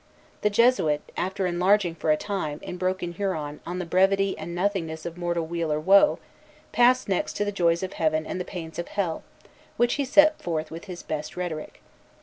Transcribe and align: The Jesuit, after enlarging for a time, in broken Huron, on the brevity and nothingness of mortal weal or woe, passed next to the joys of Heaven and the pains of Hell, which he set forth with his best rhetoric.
The 0.41 0.49
Jesuit, 0.49 1.03
after 1.15 1.45
enlarging 1.45 1.93
for 1.93 2.09
a 2.09 2.17
time, 2.17 2.59
in 2.63 2.77
broken 2.77 3.13
Huron, 3.13 3.59
on 3.67 3.77
the 3.77 3.85
brevity 3.85 4.35
and 4.35 4.55
nothingness 4.55 5.05
of 5.05 5.15
mortal 5.15 5.45
weal 5.45 5.71
or 5.71 5.79
woe, 5.79 6.17
passed 6.71 7.07
next 7.07 7.33
to 7.33 7.45
the 7.45 7.51
joys 7.51 7.83
of 7.83 7.93
Heaven 7.93 8.25
and 8.25 8.41
the 8.41 8.43
pains 8.43 8.79
of 8.79 8.87
Hell, 8.87 9.21
which 9.77 9.93
he 10.01 10.05
set 10.05 10.41
forth 10.41 10.71
with 10.71 10.85
his 10.85 11.03
best 11.03 11.37
rhetoric. 11.37 11.81